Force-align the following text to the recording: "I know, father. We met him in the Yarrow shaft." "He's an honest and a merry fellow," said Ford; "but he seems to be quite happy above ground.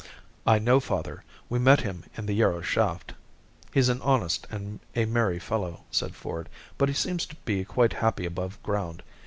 "I 0.47 0.57
know, 0.57 0.79
father. 0.79 1.23
We 1.47 1.59
met 1.59 1.81
him 1.81 2.05
in 2.17 2.25
the 2.25 2.33
Yarrow 2.33 2.61
shaft." 2.63 3.13
"He's 3.71 3.87
an 3.87 4.01
honest 4.01 4.47
and 4.49 4.79
a 4.95 5.05
merry 5.05 5.37
fellow," 5.37 5.83
said 5.91 6.15
Ford; 6.15 6.49
"but 6.79 6.89
he 6.89 6.95
seems 6.95 7.23
to 7.27 7.35
be 7.45 7.63
quite 7.65 7.93
happy 7.93 8.25
above 8.25 8.57
ground. 8.63 9.03